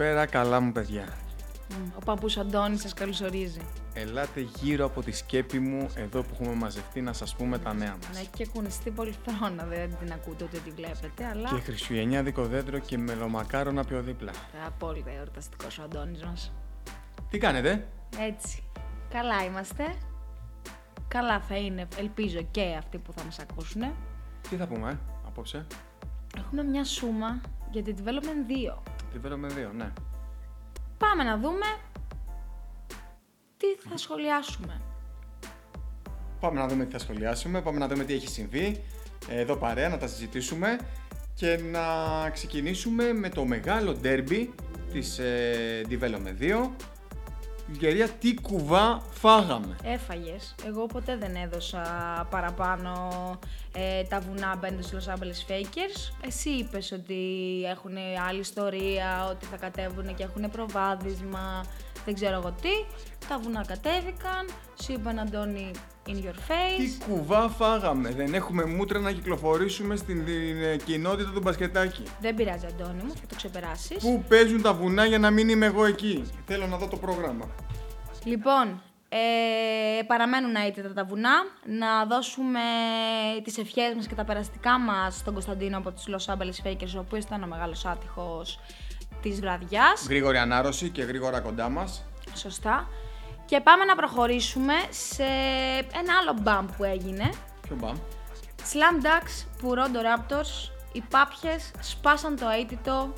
[0.00, 1.08] Καλησπέρα, καλά μου παιδιά.
[1.96, 3.60] Ο παππούς Αντώνης σας καλωσορίζει.
[3.92, 7.96] Ελάτε γύρω από τη σκέπη μου, εδώ που έχουμε μαζευτεί να σας πούμε τα νέα
[7.96, 8.08] μας.
[8.12, 12.78] Να έχει και κουνιστεί πολυθρόνα, δεν την ακούτε ούτε τη βλέπετε, αλλά Και χριστουγεννιάδικο δέντρο
[12.78, 14.32] και μελομακάρονα πιο δίπλα.
[14.66, 16.52] απόλυτα εορταστικός ο Αντώνης μας.
[17.30, 17.86] Τι κάνετε;
[18.18, 18.62] Έτσι.
[19.10, 19.94] Καλά είμαστε.
[21.08, 23.82] Καλά θα είναι, ελπίζω και αυτοί που θα μας ακούσουν.
[24.50, 25.66] Τι θα πούμε, ε, απόψε;
[26.36, 28.82] Έχουμε μια σούμα για την Development 2.
[29.12, 29.92] Τη με δύο, ναι.
[30.98, 31.66] Πάμε να δούμε
[33.56, 34.80] τι θα σχολιάσουμε.
[36.40, 38.82] Πάμε να δούμε τι θα σχολιάσουμε, πάμε να δούμε τι έχει συμβεί
[39.28, 40.78] εδώ παρέα, να τα συζητήσουμε
[41.34, 41.84] και να
[42.30, 44.54] ξεκινήσουμε με το μεγάλο ντέρμπι
[44.92, 46.70] της ε, Development 2.
[47.78, 49.76] Γερία, τι κουβά φάγαμε.
[49.84, 50.54] Έφαγες.
[50.66, 51.82] Εγώ ποτέ δεν έδωσα
[52.30, 52.98] παραπάνω
[53.72, 56.26] ε, τα βουνά μπαίνοντα στους Los Angeles Fakers.
[56.26, 57.16] Εσύ είπες ότι
[57.70, 57.92] έχουν
[58.28, 61.64] άλλη ιστορία, ότι θα κατέβουν και έχουν προβάδισμα,
[62.04, 62.98] δεν ξέρω εγώ τι.
[63.28, 64.46] Τα βουνά κατέβηκαν,
[64.82, 65.70] σου είπαν Αντώνη
[66.10, 66.34] in your
[66.76, 67.04] Τι face.
[67.08, 68.10] κουβά φάγαμε.
[68.10, 72.02] Δεν έχουμε μούτρα να κυκλοφορήσουμε στην την, ε, κοινότητα του μπασκετάκι.
[72.20, 73.98] Δεν πειράζει Αντώνη μου, θα το ξεπεράσεις.
[73.98, 77.48] Πού παίζουν τα βουνά για να μην είμαι εγώ εκεί; Θέλω να δω το πρόγραμμα.
[78.24, 81.30] Λοιπόν, ε, παραμένουν αίτητα τα βουνά.
[81.64, 82.60] Να δώσουμε
[83.44, 86.98] τις ευχές μας και τα περαστικά μας στον Κωνσταντίνο από τους Los Angeles Fakers, ο
[86.98, 88.58] οποίος ήταν ο μεγάλος άτυχος
[89.22, 90.06] της βραδιάς.
[90.08, 92.04] Γρήγορη ανάρρωση και γρήγορα κοντά μας.
[92.34, 92.88] Σωστά.
[93.50, 95.24] Και πάμε να προχωρήσουμε σε
[95.98, 97.30] ένα άλλο μπαμ που έγινε.
[97.60, 97.96] Ποιο μπαμ.
[98.72, 103.12] Slam Ducks που Rondo Raptors, οι πάπιες σπάσαν το αίτητο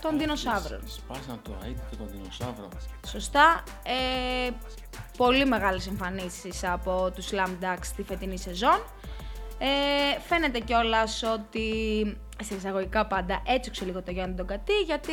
[0.00, 0.80] των δεινοσαύρων.
[0.86, 2.68] Σπάσαν το αίτητο των δεινοσαύρων.
[3.06, 3.62] Σωστά.
[3.82, 4.50] Ε,
[5.16, 8.82] πολύ μεγάλες εμφανίσεις από τους Slam Ducks στη φετινή σεζόν.
[9.58, 11.68] Ε, φαίνεται κιόλας ότι
[12.42, 15.12] σε εισαγωγικά πάντα έτσουξε λίγο το Γιάννη τον Κατή, γιατί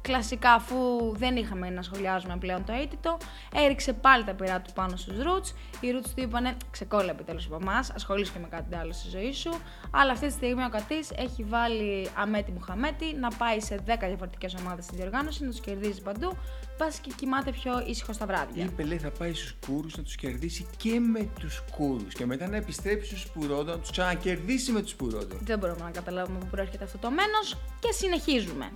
[0.00, 0.76] κλασικά αφού
[1.16, 3.18] δεν είχαμε να σχολιάζουμε πλέον το αίτητο,
[3.54, 5.54] έριξε πάλι τα πειρά του πάνω στους Roots.
[5.80, 9.32] Οι Roots του είπανε ξεκόλα επιτέλους από εμάς, ασχολείσαι και με κάτι άλλο στη ζωή
[9.32, 9.50] σου.
[9.90, 13.80] Αλλά αυτή τη στιγμή ο Κατής έχει βάλει αμέτη μου χαμέτη να πάει σε 10
[14.06, 16.36] διαφορετικές ομάδες στη διοργάνωση, να τους κερδίζει παντού,
[16.78, 18.64] πα και κοιμάται πιο ήσυχο στα βράδια.
[18.64, 22.14] Είπε λέει θα πάει στους κούρους να τους κερδίσει και με τους κούρους.
[22.14, 25.36] Και μετά να επιστρέψει στους Σπουρόντο να τους ξανακερδίσει με τους Σπουρόντο.
[25.40, 28.70] Δεν μπορούμε να καταλάβουμε πού προέρχεται αυτό το μένος και συνεχίζουμε.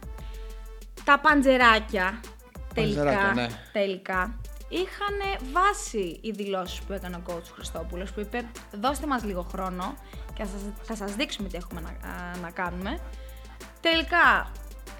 [1.05, 2.21] Τα παντζεράκια
[2.75, 3.47] τελικά, Παντζεράκια, ναι.
[3.73, 4.39] τελικά
[4.69, 9.97] είχαν βάση οι δηλώσεις που έκανε ο coach Χριστόπουλος που είπε δώστε μας λίγο χρόνο
[10.35, 12.99] και θα σας, θα σας δείξουμε τι έχουμε να, α, να κάνουμε.
[13.81, 14.51] Τελικά,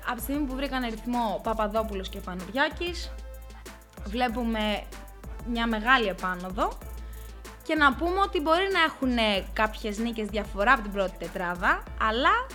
[0.07, 3.13] από τη στιγμή που βρήκαν ρυθμό Παπαδόπουλος και Πανουριάκης,
[4.05, 4.83] βλέπουμε
[5.47, 6.79] μια μεγάλη επάνωδο
[7.67, 9.17] και να πούμε ότι μπορεί να έχουν
[9.53, 12.47] κάποιες νίκες διαφορά από την πρώτη τετράδα, αλλά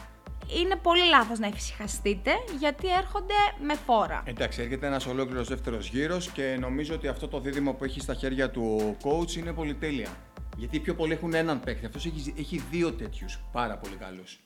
[0.60, 4.24] είναι πολύ λάθος να εφησυχαστείτε γιατί έρχονται με φόρα.
[4.26, 8.14] Εντάξει, έρχεται ένας ολόκληρος δεύτερος γύρος και νομίζω ότι αυτό το δίδυμο που έχει στα
[8.14, 10.10] χέρια του ο coach είναι πολυτέλεια.
[10.58, 11.86] Γιατί πιο πολλοί έχουν έναν παίκτη.
[11.86, 14.40] Αυτός έχει, έχει δύο τέτοιους πάρα πολύ καλούς.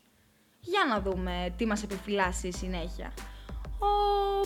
[0.60, 3.14] Για να δούμε τι μας επιφυλάσσει η συνέχεια.
[3.80, 3.88] Ο...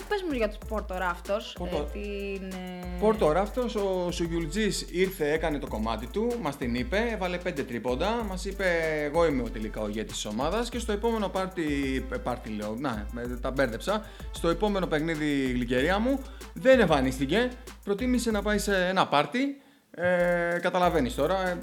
[0.08, 2.42] Πες μου για τους Porto Raptors, Porto- ε, την...
[2.52, 3.62] ε, Πόρτο Ράφτο,
[4.06, 8.64] ο Σουγιουλτζής ήρθε, έκανε το κομμάτι του, μας την είπε, έβαλε πέντε τρίποντα, μας είπε:
[9.04, 11.64] Εγώ είμαι ο τελικά ο ηγέτης της ομάδας και στο επόμενο πάρτι.
[12.12, 14.04] ε, Πάρτι λέω, να, με- τα μπέρδεψα.
[14.30, 16.20] Στο επόμενο παιχνίδι γλυκερία μου
[16.52, 17.50] δεν εμφανίστηκε.
[17.84, 19.60] Προτίμησε να πάει σε ένα πάρτι.
[19.90, 21.58] Ε, Καταλαβαίνεις τώρα, ε,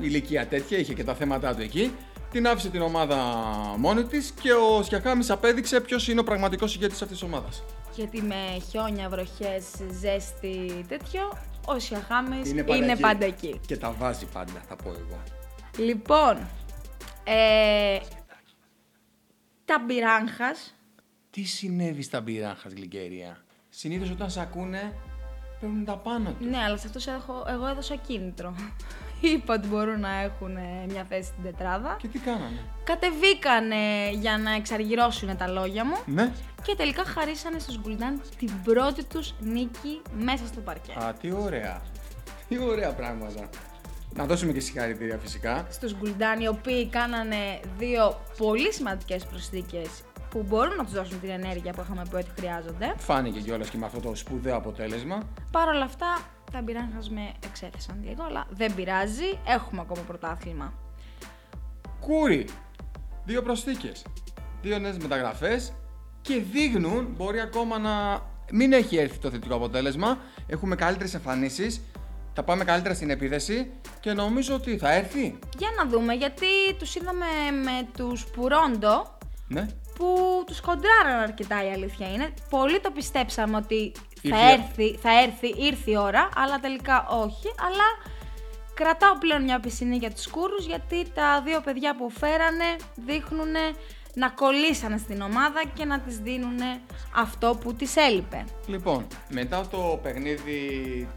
[0.00, 1.94] ηλικία τέτοια, είχε και τα θέματα του εκεί.
[2.36, 3.16] Την άφησε την ομάδα
[3.78, 7.64] μόνη της και ο Σιακάμι απέδειξε ποιος είναι ο πραγματικός ηγέτης αυτής της ομάδας.
[7.94, 9.64] Γιατί με χιόνια, βροχές,
[10.00, 13.00] ζέστη, τέτοιο, ο Σιαχάμις είναι, εκεί.
[13.00, 13.60] πάντα εκεί.
[13.66, 15.22] Και τα βάζει πάντα, θα πω εγώ.
[15.78, 16.36] Λοιπόν,
[17.24, 17.98] ε,
[19.64, 20.74] τα μπυράγχας
[21.30, 24.92] Τι συνέβη στα μπυράχας γλυκερία; Συνήθως όταν σε ακούνε
[25.60, 26.46] παίρνουν τα πάνω τους.
[26.46, 28.54] Ναι, αλλά σε αυτούς έχω, εγώ έδωσα κίνητρο.
[29.20, 31.96] Είπα ότι μπορούν να έχουν ε, μια θέση στην τετράδα.
[32.00, 36.32] Και τι κάνανε; Κατεβήκανε για να εξαργυρώσουν τα λόγια μου Ναι.
[36.62, 40.92] και τελικά χαρίσανε στους Γκουλντάν την πρώτη τους νίκη μέσα στο παρκέ.
[40.92, 41.80] Α, τι ωραία.
[42.48, 43.48] Τι ωραία πράγματα.
[44.14, 45.66] Να δώσουμε και συγχαρητήρια φυσικά.
[45.70, 49.88] Στους Γκουλντάν οι οποίοι κάνανε δύο πολύ σημαντικές προσθήκες
[50.30, 52.94] που μπορούν να τους δώσουν την ενέργεια που είχαμε πει ότι χρειάζονται.
[52.96, 55.22] Φάνηκε κιόλας και με αυτό το σπουδαίο αποτέλεσμα.
[55.50, 56.18] Παρ' όλα αυτά,
[56.52, 60.72] τα μπειράγχας με εξέθεσαν λίγο, αλλά δεν πειράζει, έχουμε ακόμα πρωτάθλημα.
[62.00, 62.48] Κούρι.
[63.24, 64.04] Δύο προσθήκες.
[64.62, 65.72] Δύο νέες μεταγραφές
[66.20, 68.22] και δείχνουν, μπορεί ακόμα να
[68.52, 70.18] μην έχει έρθει το θετικό αποτέλεσμα.
[70.46, 71.80] Έχουμε καλύτερες εμφανίσεις.
[72.34, 73.70] Θα πάμε καλύτερα στην επίδεση
[74.00, 75.38] και νομίζω ότι θα έρθει.
[75.58, 76.46] Για να δούμε, γιατί
[76.78, 77.26] τους είδαμε
[77.64, 79.18] με τους Πουρόντο
[79.48, 79.66] Ναι.
[79.98, 80.06] που
[80.46, 82.34] τους κοντράραν αρκετά η αλήθεια είναι.
[82.50, 83.92] Πολλοί το πιστέψαμε ότι
[84.22, 87.48] θα Ήρθε η- έρθει, θα έρθει, ήρθε η ώρα, αλλά τελικά όχι.
[87.60, 88.14] Αλλά
[88.74, 92.64] κρατάω πλέον μια πισινή για τους κούρους, γιατί τα δύο παιδιά που φέρανε
[92.94, 93.52] δείχνουν
[94.14, 96.58] να κολλήσανε στην ομάδα και να τις δίνουν
[97.16, 98.44] αυτό που τις έλειπε.
[98.66, 100.60] Λοιπόν, μετά το παιχνίδι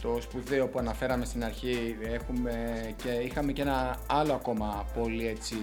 [0.02, 2.54] το σπουδαίο που αναφέραμε στην αρχή έχουμε
[3.04, 5.56] και είχαμε και ένα άλλο ακόμα πολύ έτσι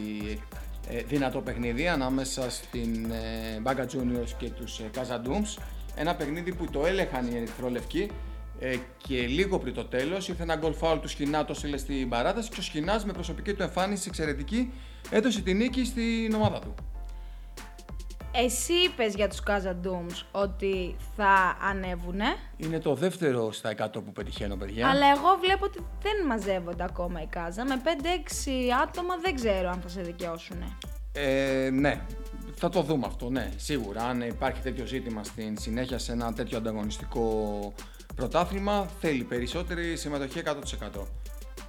[0.89, 5.59] ε, δυνατό παιχνίδι ανάμεσα στην ε, Baga Juniors και τους ε, Casa Dooms.
[5.99, 8.11] Ένα παιχνίδι που το έλεγχαν οι ερυθρόλευκοι
[8.59, 8.77] ε,
[9.07, 12.49] και λίγο πριν το τέλος ήρθε ένα γκολ φάουλ του Σχοινά, το στείλε στην παράταση
[12.51, 14.73] και ο Σχοινάς με προσωπική του εμφάνιση εξαιρετική
[15.11, 16.75] έδωσε τη νίκη στην ομάδα του.
[18.39, 22.25] Εσύ είπες για τους Casa Dooms ότι θα ανέβουνε,
[22.57, 24.89] Είναι το δεύτερο στα 100 που πετυχαίνω παιδιά.
[24.89, 27.65] αλλά εγώ βλέπω ότι δεν μαζεύονται ακόμα η Κάζα.
[27.65, 27.89] Με 5-6
[28.83, 30.77] άτομα δεν ξέρω αν θα σε δικαιώσουν.
[31.17, 32.01] Ε, ναι,
[32.57, 34.03] θα το δούμε αυτό, ναι, σίγουρα.
[34.05, 37.73] Αν υπάρχει τέτοιο ζήτημα στην συνέχεια σε ένα τέτοιο ανταγωνιστικό
[38.15, 41.07] πρωτάθλημα, θέλει περισσότερη συμμετοχή 100%.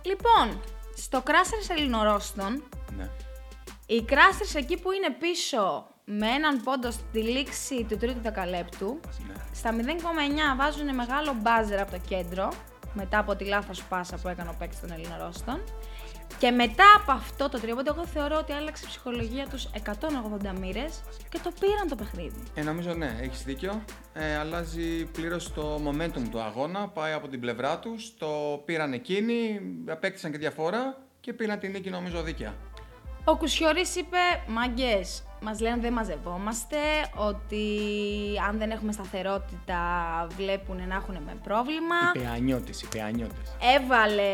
[0.02, 0.62] Λοιπόν,
[0.96, 2.64] στο Κράστερς Ελληνορόστων,
[2.98, 3.10] Ναι.
[3.86, 9.34] οι Κράστερς εκεί που είναι πίσω με έναν πόντο στη λήξη του τρίτου δεκαλέπτου, ναι.
[9.54, 12.52] στα 0,9 βάζουν μεγάλο μπάζερ από το κέντρο,
[12.94, 15.64] μετά από τη λάθος πάσα που έκανε ο παίκτης των Ελληνορόστων.
[16.40, 21.02] Και μετά από αυτό το τρίποντο, εγώ θεωρώ ότι άλλαξε η ψυχολογία τους 180 μοίρες
[21.30, 22.44] και το πήραν το παιχνίδι.
[22.54, 23.84] Ε, νομίζω ναι, έχεις δίκιο.
[24.14, 29.62] Ε, αλλάζει πλήρως το momentum του αγώνα, πάει από την πλευρά τους, το πήραν εκείνοι,
[29.88, 32.54] απέκτησαν και διαφορά και πήραν την νίκη νομίζω δίκαια.
[33.30, 36.78] Ο Κουσιώρης είπε, μάγκες, μας λένε δεν μαζευόμαστε,
[37.16, 37.66] ότι
[38.48, 39.78] αν δεν έχουμε σταθερότητα
[40.38, 41.96] βλέπουν να έχουν με πρόβλημα.
[42.16, 43.56] Οι πεανιώτες, οι πεανιώτες.
[43.76, 44.32] Έβαλε,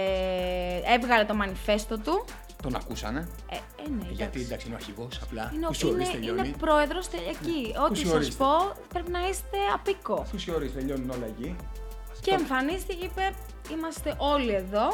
[0.95, 2.25] έβγαλε το μανιφέστο του.
[2.61, 4.39] Τον ακούσανε; Ε, ε, ναι, Γιατί εντάξει.
[4.41, 5.51] εντάξει είναι ο αρχηγός απλά.
[5.55, 6.47] Είναι, ο- Κουσιώρης είναι, τελειώνει.
[6.47, 7.73] είναι πρόεδρος τε- εκεί.
[7.85, 8.43] Ό,τι σας Κουσιωρίστε.
[8.43, 10.25] πω πρέπει να είστε απίκο.
[10.31, 11.55] Κουσιώρης τελειώνουν όλα εκεί.
[12.21, 13.33] Και εμφανίστηκε και είπε,
[13.71, 14.87] είμαστε όλοι εδώ.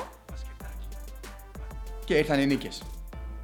[2.05, 2.81] Και ήρθαν οι νίκες.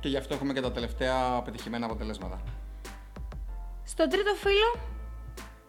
[0.05, 2.41] Και γι' αυτό έχουμε και τα τελευταία πετυχημένα αποτελέσματα.
[3.83, 4.81] Στο τρίτο φίλο,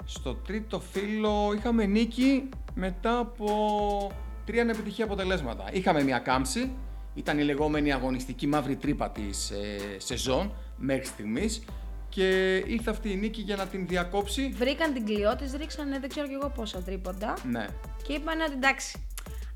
[0.05, 4.13] Στο τρίτο φύλλο είχαμε νίκη μετά από
[4.45, 5.65] τρία ανεπιτυχή αποτελέσματα.
[5.73, 6.73] Είχαμε μια κάμψη,
[7.15, 11.65] ήταν η λεγόμενη αγωνιστική μαύρη τρύπα της ε, σεζόν μέχρι στιγμής
[12.09, 14.53] και ήρθε αυτή η νίκη για να την διακόψει.
[14.57, 17.35] βρήκαν την κλειό της, ρίξανε δεν ξέρω κι εγώ πόσα τρίποντα.
[17.51, 17.67] Ναι,
[18.07, 19.07] Και είπαν ότι εντάξει,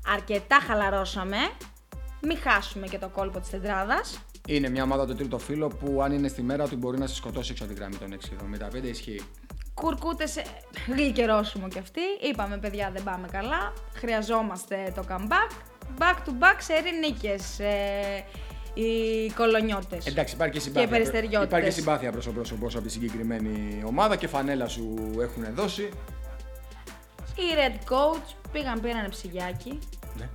[0.07, 1.37] αρκετά χαλαρώσαμε,
[2.21, 4.25] μην χάσουμε και το κόλπο της τεντράδας.
[4.47, 7.15] Είναι μια ομάδα το τρίτο φύλλο που αν είναι στη μέρα του μπορεί να σε
[7.15, 8.17] σκοτώσει έξω από την γραμμή των
[8.81, 9.21] 6,75 ισχύει.
[9.73, 10.43] Κουρκούτες ε,
[10.87, 12.01] γλυκερώσιμο κι αυτοί.
[12.31, 15.51] Είπαμε παιδιά δεν πάμε καλά, χρειαζόμαστε το comeback.
[15.99, 18.23] Back to back σε νίκες ε,
[18.73, 20.05] οι κολονιώτες.
[20.05, 20.89] Εντάξει, υπάρχει και συμπάθεια.
[20.89, 21.47] περιστεριώτες.
[21.47, 25.45] υπάρχει και συμπάθεια προς το πρόσωπό σου από τη συγκεκριμένη ομάδα και φανέλα σου έχουν
[25.53, 25.89] δώσει.
[27.35, 29.79] Οι Red Coach πήγαν πήρανε ψυγιάκι,
[30.17, 30.29] Ναι.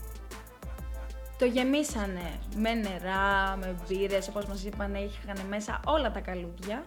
[1.39, 6.85] Το γεμίσανε με νερά, με μπύρες, όπως μας είπαν είχαν μέσα όλα τα καλούδια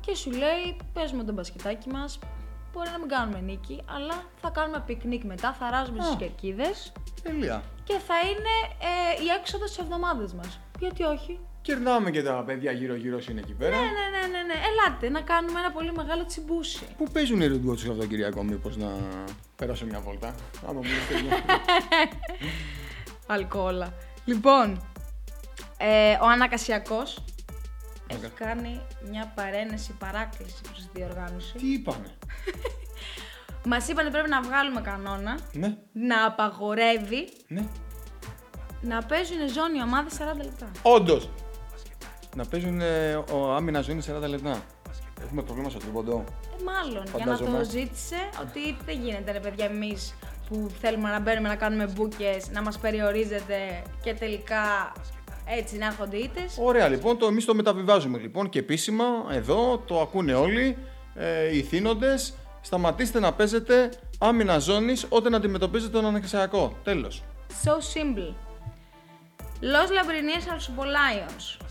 [0.00, 2.18] και σου λέει παίζουμε το μπασκετάκι μας,
[2.72, 6.16] μπορεί να μην κάνουμε νίκη, αλλά θα κάνουμε πικνίκ μετά, θα ράζουμε στις Α.
[6.16, 7.62] κερκίδες Τέλεια.
[7.84, 8.54] και θα είναι
[9.18, 10.60] ε, η έξοδος της εβδομάδας μας.
[10.78, 13.76] Γιατί όχι; Κερνάμε και τα παιδιά γύρω-γύρω είναι εκεί πέρα.
[13.76, 14.54] Ναι, ναι, ναι, ναι, ναι.
[14.68, 16.86] Ελάτε να κάνουμε ένα πολύ μεγάλο τσιμπούσι.
[16.96, 18.88] Πού παίζουν οι Red Watch αυτό Κυριακό, μήπως να
[19.56, 20.34] περάσω μια βόλτα;
[20.68, 21.28] Άμα μου λες τέτοιο.
[23.32, 23.92] Αλκοόλα.
[24.24, 24.82] Λοιπόν,
[25.76, 27.24] ε, ο Ανακασιακός
[28.06, 31.52] έχει Ακα- κάνει μια παρένεση, παράκληση προς τη διοργάνωση.
[31.56, 32.06] Τι είπανε;
[33.70, 37.64] Μας είπαν πρέπει να βγάλουμε κανόνα, Ναι, να απαγορεύει ναι.
[38.80, 40.70] να παίζουν ζώνη ομάδες 40 λεπτά.
[40.82, 41.30] Όντως.
[42.36, 44.62] Να παίζουν ε, ο άμυνα ζώνη 40 λεπτά.
[45.24, 46.24] Έχουμε πρόβλημα στο τρίποντο;
[46.58, 47.58] Ε, μάλλον, για να Φαντάζομαι.
[47.58, 50.14] το ζήτησε ότι δεν γίνεται ρε παιδιά εμείς
[50.50, 54.92] που θέλουμε να μπαίνουμε να κάνουμε μπούκες, να μας περιορίζετε και τελικά
[55.44, 56.56] έτσι να έρχονται ήττες.
[56.58, 60.76] Ωραία λοιπόν, το, εμείς το μεταβιβάζουμε λοιπόν και επίσημα εδώ το ακούνε όλοι
[61.14, 62.34] ε, οι θύνοντες.
[62.60, 66.76] Σταματήστε να παίζετε άμυνα ζώνης όταν αντιμετωπίζετε τον αναξιακό.
[66.84, 67.22] Τέλος.
[67.64, 68.34] So simple.
[69.62, 71.66] Los Labriniers Alsupolions.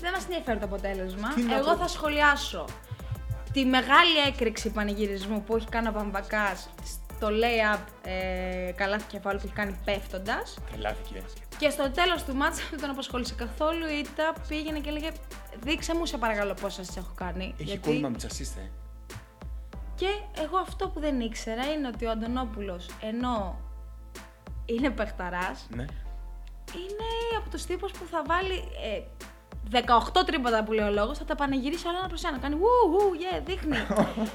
[0.00, 1.28] Δεν μας ενδιαφέρει το αποτέλεσμα.
[1.34, 1.76] Τι να Εγώ πω.
[1.76, 2.64] θα σχολιάσω
[3.52, 6.70] τη μεγάλη έκρηξη πανηγυρισμού που έχει κάνει ο Βαμβακάς
[7.20, 10.58] στο lay-up ε, καλάθι κεφάλου που έχει κάνει πέφτοντας.
[10.70, 11.22] Τρελάθηκε.
[11.58, 13.86] Και στο τέλος του μάτσα δεν τον απασχόλησε καθόλου.
[13.86, 15.10] Η Ήττα πήγαινε και έλεγε
[15.60, 17.54] δείξε μου σε παρακαλώ πόσα σας έχω κάνει.
[17.58, 18.70] Έχει κόλλημα με τσασίστε.
[19.94, 20.06] Και
[20.42, 23.60] εγώ αυτό που δεν ήξερα είναι ότι ο Αντωνόπουλος ενώ
[24.64, 25.82] είναι παιχταράς, Ναι.
[26.74, 27.08] είναι
[27.38, 29.02] από τους τύπους που θα βάλει ε,
[29.72, 29.76] 18
[30.26, 32.38] τρίποτα που λέει ο λόγος, θα τα πανηγυρίσει όλα ένα προς ένα.
[32.38, 33.76] Κάνει ου, ου, yeah, δείχνει.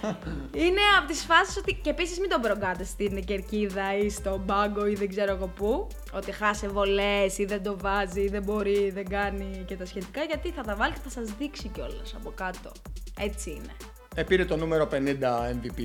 [0.66, 1.80] είναι από τις φάσεις ότι.
[1.84, 5.88] Και επίσης μην τον προγκάτε στην κερκίδα ή στον πάγκο ή δεν ξέρω εγώ πού.
[6.14, 9.86] Ότι χάσε βολές ή δεν το βάζει ή δεν μπορεί ή δεν κάνει και τα
[9.86, 10.24] σχετικά.
[10.24, 12.72] Γιατί θα τα βάλεις και θα σας δείξει κιόλας από κάτω.
[13.20, 13.74] Έτσι είναι.
[14.16, 15.82] Επήρε το νούμερο 50 MVP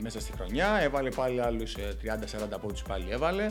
[0.00, 3.50] μέσα στη χρονιά, έβαλε πάλι άλλους 30-40 από τους πάλι έβαλε.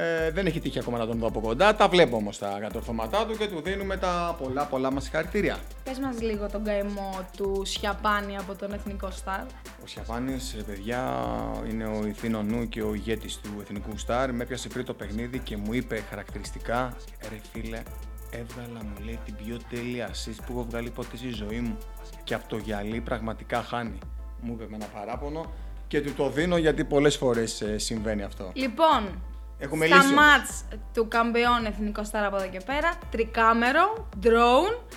[0.00, 1.74] Ε, δεν έχει τύχει ακόμα να τον δω από κοντά.
[1.74, 5.58] Τα βλέπω όμως τα κατορθώματά του και του δίνουμε τα πολλά πολλά μας συγχαρητήρια.
[5.84, 9.40] Πες μας λίγο τον καημό του Σιαπάνη από τον Εθνικό Σταρ.
[9.82, 11.22] Ο Σιαπάνης, παιδιά,
[11.70, 14.32] είναι ο ηθήνο νου και ο ηγέτης του Εθνικού Σταρ.
[14.32, 16.96] Με έπιασε πριν το παιχνίδι και μου είπε χαρακτηριστικά,
[17.30, 17.82] ρε φίλε,
[18.30, 21.78] έβγαλα μου λέει την πιο τέλεια assist που έχω βγάλει ποτέ στη ζωή μου.
[22.24, 23.98] Και από το γυαλί πραγματικά χάνει.
[24.40, 25.52] Μου είπε με ένα παράπονο
[25.88, 28.50] και του το δίνω γιατί πολλές φορές ε, συμβαίνει αυτό.
[28.54, 29.22] Λοιπόν,
[29.58, 30.14] Έχουμε στα λύσει.
[30.14, 34.96] μάτς του καμπιόν Εθνικός Σταρ από εδώ και πέρα, τρικάμερο, drone,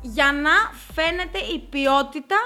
[0.00, 0.50] για να
[0.92, 2.36] φαίνεται η ποιότητα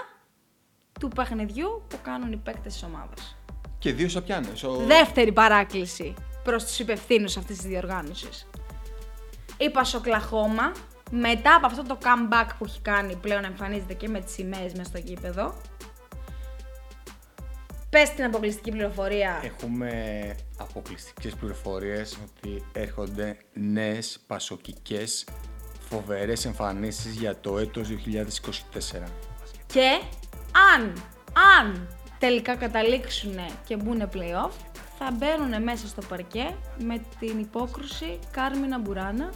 [1.00, 3.36] του παιχνιδιού που κάνουν οι παίκτες της ομάδας.
[3.78, 4.62] Και δύο σαπιάνες.
[4.62, 4.76] Ο...
[4.76, 8.46] Δεύτερη παράκληση προς τους υπευθύνους αυτής της διοργάνωσης.
[9.56, 10.72] Η Πασοκλαχώμα,
[11.10, 14.84] μετά από αυτό το comeback που έχει κάνει, πλέον εμφανίζεται και με τις σημαίες μέσα
[14.88, 15.54] στο γήπεδο.
[17.92, 19.40] Πες την αποκλειστική πληροφορία.
[19.44, 19.90] Έχουμε
[20.58, 25.26] αποκλειστικές πληροφορίες ότι έρχονται νέες πασοκικές
[25.88, 29.08] φοβερές εμφανίσεις για το έτος 2024.
[29.66, 30.00] Και
[30.74, 30.92] αν,
[31.60, 33.34] αν τελικά καταλήξουν
[33.66, 34.52] και μπουν play-off,
[34.98, 39.32] θα μπαίνουν μέσα στο παρκέ με την υπόκρουση Κάρμινα Μπουράνα.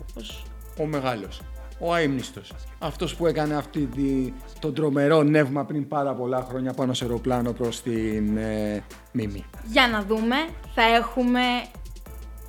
[0.00, 0.44] Όπως
[0.78, 1.40] Ο μεγάλος,
[1.78, 2.52] ο αείμνηστος.
[2.78, 7.52] Αυτός που έκανε αυτή τη, τον τρομερό νεύμα πριν πάρα πολλά χρόνια πάνω σε αεροπλάνο
[7.52, 9.44] προς την ε, Μίμη.
[9.70, 10.36] Για να δούμε,
[10.74, 11.40] θα έχουμε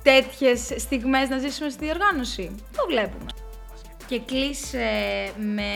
[0.02, 2.50] τέτοιες στιγμές να ζήσουμε στη διοργάνωση.
[2.76, 3.30] Το βλέπουμε.
[4.06, 4.88] Και κλείσε
[5.54, 5.72] με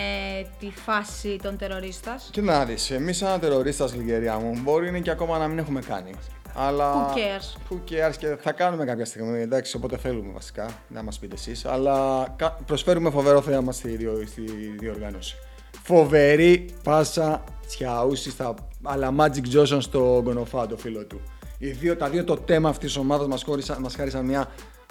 [0.58, 2.28] τη φάση των τερορίστας.
[2.32, 5.80] Και να δεις, εμείς σαν τερορίστας Λιγερία μου, μπορεί είναι και ακόμα να μην έχουμε
[5.80, 6.10] κάνει.
[6.54, 7.12] Αλλά...
[7.12, 7.72] Who cares?
[7.72, 11.64] Who cares και θα κάνουμε κάποια στιγμή, εντάξει, όποτε θέλουμε βασικά, να μας πείτε εσείς.
[11.64, 14.42] Αλλά κα- προσφέρουμε φοβερό θέαμα στη, διο- στη
[14.78, 15.36] διοργάνωση.
[15.82, 21.20] Φοβερή πάσα τσιαούση στα αλλά Magic Johnson στο Γκονοφά, το φίλο του.
[21.58, 24.46] Οι δύο, τα δύο το θέμα αυτής της ομάδας μας, χώρισαν, μας χάρισαν μια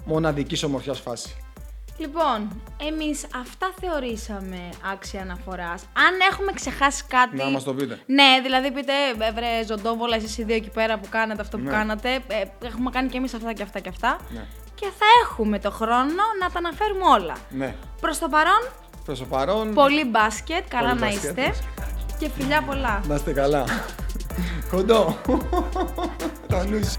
[0.05, 1.35] μοναδική ομορφιάς φάση.
[1.97, 5.81] Λοιπόν, εμείς αυτά θεωρήσαμε άξια αναφοράς.
[5.81, 7.35] Αν έχουμε ξεχάσει κάτι...
[7.37, 7.99] Να μας το πείτε.
[8.05, 11.63] Ναι, δηλαδή πείτε, «Ε, βρε ζωντόβολα, εσείς οι δύο εκεί πέρα που κάνατε αυτό που
[11.63, 11.71] Ναι.
[11.71, 12.13] κάνατε.
[12.13, 14.17] ε, έχουμε κάνει και εμείς αυτά και αυτά και αυτά.
[14.29, 14.45] Ναι.
[14.75, 17.35] Και θα έχουμε το χρόνο να τα αναφέρουμε όλα.
[17.49, 17.75] Ναι.
[18.01, 18.69] Προς το παρόν,
[19.05, 21.37] Προς το παρόν, πολύ μπάσκετ, καλά Πολύ να μπάσκετ.
[21.37, 21.53] είστε.
[22.19, 23.01] Και φιλιά πολλά.
[23.07, 23.63] να είστε καλά.
[24.71, 25.17] Κοντό.
[26.47, 26.95] Τα νους.